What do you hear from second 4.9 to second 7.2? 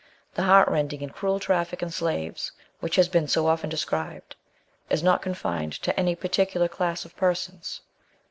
not confined to any particular class of